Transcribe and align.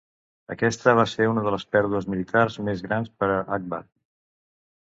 Aquesta 0.53 0.95
va 0.99 1.03
ser 1.11 1.27
una 1.33 1.43
de 1.47 1.53
les 1.55 1.67
pèrdues 1.75 2.09
militars 2.13 2.57
més 2.71 2.83
grans 2.89 3.15
per 3.23 3.31
a 3.35 3.37
Akbar. 3.59 3.83